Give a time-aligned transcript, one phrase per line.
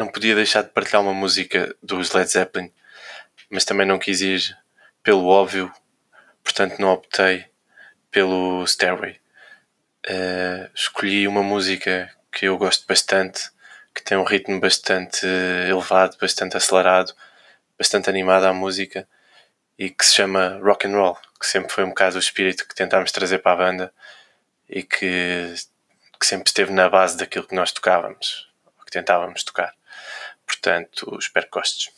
[0.00, 2.72] não podia deixar de partilhar uma música dos Led Zeppelin,
[3.50, 4.56] mas também não quis ir
[5.02, 5.70] pelo óbvio,
[6.42, 7.44] portanto não optei
[8.10, 9.20] pelo Stairway.
[10.08, 13.50] Uh, escolhi uma música que eu gosto bastante,
[13.94, 15.26] que tem um ritmo bastante
[15.68, 17.12] elevado, bastante acelerado,
[17.76, 19.06] bastante animada a música
[19.78, 22.74] e que se chama Rock and Roll, que sempre foi um bocado o espírito que
[22.74, 23.94] tentámos trazer para a banda
[24.66, 25.54] e que,
[26.18, 28.49] que sempre esteve na base daquilo que nós tocávamos,
[28.90, 29.74] que tentávamos tocar.
[30.44, 31.92] Portanto, espero que gostes.